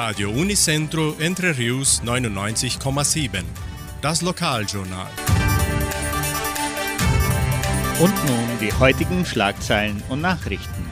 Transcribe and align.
Radio 0.00 0.30
Unicentro 0.30 1.16
Entre 1.18 1.58
Rius 1.58 2.00
99,7. 2.04 3.42
Das 4.00 4.22
Lokaljournal. 4.22 5.08
Und 7.98 8.14
nun 8.26 8.48
die 8.60 8.72
heutigen 8.72 9.26
Schlagzeilen 9.26 10.00
und 10.08 10.20
Nachrichten. 10.20 10.86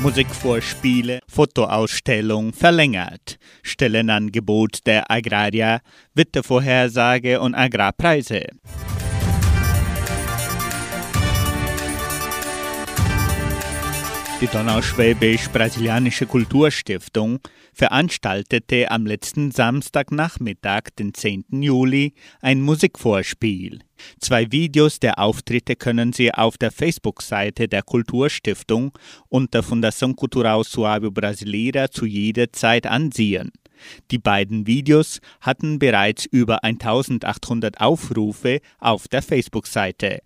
Musikvorspiele, 0.00 1.18
Fotoausstellung 1.26 2.52
verlängert, 2.52 3.40
Stellenangebot 3.64 4.86
der 4.86 5.10
Agraria, 5.10 5.80
Wettervorhersage 6.14 7.40
und 7.40 7.56
Agrarpreise. 7.56 8.44
Die 14.42 14.48
Donauschwäbisch-Brasilianische 14.48 16.26
Kulturstiftung 16.26 17.40
veranstaltete 17.72 18.90
am 18.90 19.06
letzten 19.06 19.50
Samstagnachmittag, 19.50 20.90
den 20.98 21.14
10. 21.14 21.62
Juli, 21.62 22.12
ein 22.42 22.60
Musikvorspiel. 22.60 23.78
Zwei 24.20 24.52
Videos 24.52 25.00
der 25.00 25.18
Auftritte 25.18 25.74
können 25.74 26.12
Sie 26.12 26.34
auf 26.34 26.58
der 26.58 26.70
Facebook-Seite 26.70 27.66
der 27.66 27.82
Kulturstiftung 27.82 28.92
unter 29.30 29.60
Fundação 29.60 30.14
Cultural 30.14 30.60
Suábio 30.60 31.10
Brasileira 31.10 31.90
zu 31.90 32.04
jeder 32.04 32.52
Zeit 32.52 32.86
ansehen. 32.86 33.52
Die 34.10 34.18
beiden 34.18 34.66
Videos 34.66 35.20
hatten 35.40 35.78
bereits 35.78 36.26
über 36.26 36.64
1800 36.64 37.80
Aufrufe 37.80 38.60
auf 38.78 39.08
der 39.08 39.22
Facebook-Seite. 39.22 40.20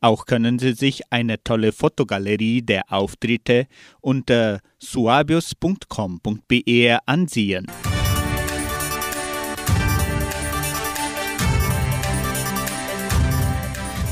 Auch 0.00 0.26
können 0.26 0.58
Sie 0.58 0.72
sich 0.72 1.02
eine 1.10 1.42
tolle 1.42 1.72
Fotogalerie 1.72 2.62
der 2.62 2.92
Auftritte 2.92 3.66
unter 4.00 4.60
suabius.com.br 4.78 6.98
ansehen. 7.06 7.66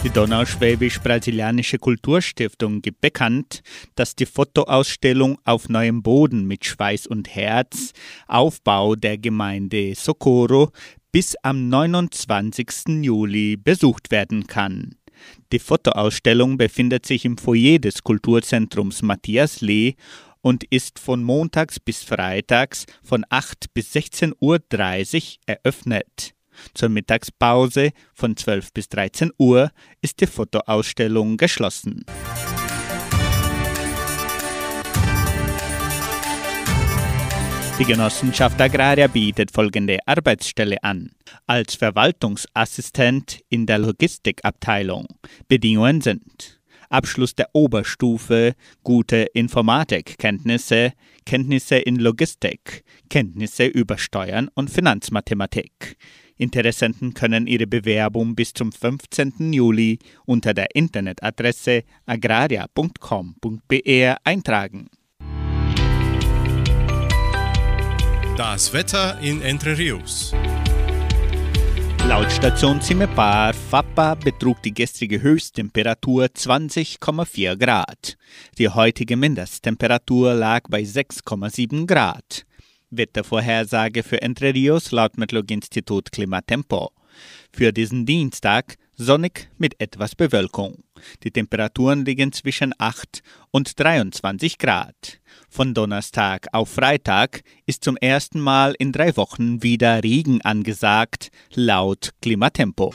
Die 0.04 0.10
Donauschwäbisch-Brasilianische 0.10 1.78
Kulturstiftung 1.78 2.82
gibt 2.82 3.00
bekannt, 3.00 3.62
dass 3.94 4.14
die 4.14 4.26
Fotoausstellung 4.26 5.38
auf 5.44 5.70
neuem 5.70 6.02
Boden 6.02 6.46
mit 6.46 6.66
Schweiß 6.66 7.06
und 7.06 7.34
Herz, 7.34 7.92
Aufbau 8.26 8.96
der 8.96 9.16
Gemeinde 9.16 9.94
Socorro, 9.94 10.72
bis 11.10 11.36
am 11.42 11.70
29. 11.70 13.02
Juli 13.02 13.56
besucht 13.56 14.10
werden 14.10 14.46
kann. 14.46 14.96
Die 15.52 15.58
Fotoausstellung 15.58 16.58
befindet 16.58 17.06
sich 17.06 17.24
im 17.24 17.38
Foyer 17.38 17.78
des 17.78 18.02
Kulturzentrums 18.02 19.00
Matthias 19.00 19.62
Lee 19.62 19.94
und 20.42 20.64
ist 20.64 20.98
von 20.98 21.24
montags 21.24 21.80
bis 21.80 22.02
freitags 22.02 22.84
von 23.02 23.24
8 23.30 23.72
bis 23.72 23.94
16.30 23.94 24.34
Uhr 24.38 24.60
eröffnet. 25.46 26.34
Zur 26.74 26.88
Mittagspause 26.88 27.90
von 28.14 28.36
12 28.36 28.72
bis 28.72 28.88
13 28.88 29.32
Uhr 29.38 29.70
ist 30.00 30.20
die 30.20 30.26
Fotoausstellung 30.26 31.36
geschlossen. 31.36 32.04
Die 37.76 37.84
Genossenschaft 37.84 38.60
Agraria 38.60 39.08
bietet 39.08 39.50
folgende 39.50 39.98
Arbeitsstelle 40.06 40.82
an. 40.84 41.10
Als 41.48 41.74
Verwaltungsassistent 41.74 43.40
in 43.48 43.66
der 43.66 43.78
Logistikabteilung. 43.78 45.06
Bedingungen 45.48 46.00
sind 46.00 46.60
Abschluss 46.88 47.34
der 47.34 47.48
Oberstufe, 47.52 48.54
gute 48.84 49.26
Informatikkenntnisse, 49.34 50.92
Kenntnisse 51.26 51.76
in 51.76 51.96
Logistik, 51.96 52.84
Kenntnisse 53.10 53.66
über 53.66 53.98
Steuern 53.98 54.48
und 54.54 54.70
Finanzmathematik. 54.70 55.96
Interessenten 56.36 57.14
können 57.14 57.46
ihre 57.46 57.66
Bewerbung 57.66 58.34
bis 58.34 58.52
zum 58.52 58.72
15. 58.72 59.52
Juli 59.52 59.98
unter 60.26 60.54
der 60.54 60.74
Internetadresse 60.74 61.84
agraria.com.br 62.06 64.16
eintragen. 64.24 64.88
Das 68.36 68.72
Wetter 68.72 69.20
in 69.20 69.40
Entre 69.42 69.78
Rios. 69.78 70.34
Laut 72.08 72.30
Station 72.30 72.80
Zimmerpar 72.80 73.54
Fappa 73.54 74.14
betrug 74.14 74.62
die 74.62 74.74
gestrige 74.74 75.22
Höchsttemperatur 75.22 76.26
20,4 76.26 77.56
Grad. 77.56 78.16
Die 78.58 78.68
heutige 78.68 79.16
Mindesttemperatur 79.16 80.34
lag 80.34 80.62
bei 80.68 80.82
6,7 80.82 81.86
Grad. 81.86 82.44
Wettervorhersage 82.90 84.02
für 84.02 84.22
Entre 84.22 84.54
Rios 84.54 84.90
laut 84.90 85.18
Metlog-Institut 85.18 86.12
Klimatempo. 86.12 86.90
Für 87.52 87.72
diesen 87.72 88.06
Dienstag 88.06 88.76
sonnig 88.96 89.48
mit 89.58 89.80
etwas 89.80 90.14
Bewölkung. 90.14 90.84
Die 91.22 91.30
Temperaturen 91.30 92.04
liegen 92.04 92.32
zwischen 92.32 92.72
8 92.78 93.22
und 93.50 93.78
23 93.78 94.58
Grad. 94.58 95.20
Von 95.48 95.74
Donnerstag 95.74 96.46
auf 96.52 96.70
Freitag 96.70 97.42
ist 97.66 97.84
zum 97.84 97.96
ersten 97.96 98.40
Mal 98.40 98.74
in 98.78 98.92
drei 98.92 99.16
Wochen 99.16 99.62
wieder 99.62 100.02
Regen 100.02 100.40
angesagt, 100.42 101.28
laut 101.54 102.10
Klimatempo. 102.20 102.92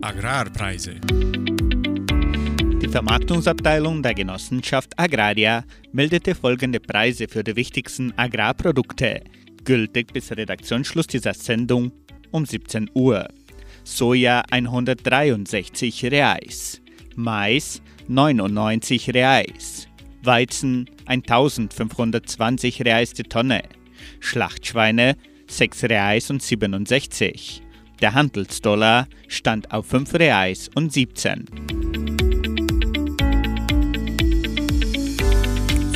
Agrarpreise. 0.00 1.00
Die 2.92 2.98
Vermarktungsabteilung 2.98 4.02
der 4.02 4.12
Genossenschaft 4.12 4.98
Agraria 4.98 5.64
meldete 5.92 6.34
folgende 6.34 6.78
Preise 6.78 7.26
für 7.26 7.42
die 7.42 7.56
wichtigsten 7.56 8.12
Agrarprodukte, 8.18 9.22
gültig 9.64 10.12
bis 10.12 10.30
Redaktionsschluss 10.30 11.06
dieser 11.06 11.32
Sendung 11.32 11.90
um 12.32 12.44
17 12.44 12.90
Uhr. 12.92 13.28
Soja 13.82 14.42
163 14.50 16.04
Reais, 16.04 16.82
Mais 17.16 17.80
99 18.08 19.14
Reais, 19.14 19.88
Weizen 20.22 20.90
1520 21.06 22.84
Reais 22.84 23.14
die 23.14 23.22
Tonne, 23.22 23.62
Schlachtschweine 24.20 25.16
6 25.46 25.84
Reais 25.84 26.30
und 26.30 26.42
67. 26.42 27.62
Der 28.02 28.12
Handelsdollar 28.12 29.08
stand 29.28 29.72
auf 29.72 29.86
5 29.86 30.12
Reais 30.12 30.68
und 30.74 30.92
17. 30.92 31.81